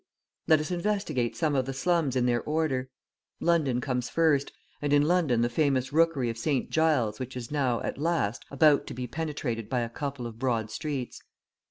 Let 0.47 0.59
us 0.59 0.71
investigate 0.71 1.35
some 1.37 1.53
of 1.53 1.67
the 1.67 1.75
slums 1.75 2.15
in 2.15 2.25
their 2.25 2.41
order. 2.41 2.89
London 3.39 3.79
comes 3.79 4.09
first, 4.09 4.51
and 4.81 4.93
in 4.93 5.03
London 5.03 5.41
the 5.41 5.47
famous 5.47 5.93
rookery 5.93 6.31
of 6.31 6.39
St. 6.39 6.71
Giles 6.71 7.19
which 7.19 7.37
is 7.37 7.51
now, 7.51 7.81
at 7.83 7.99
last, 7.99 8.43
about 8.49 8.87
to 8.87 8.95
be 8.95 9.05
penetrated 9.05 9.69
by 9.69 9.81
a 9.81 9.89
couple 9.89 10.25
of 10.25 10.39
broad 10.39 10.71
streets. 10.71 11.21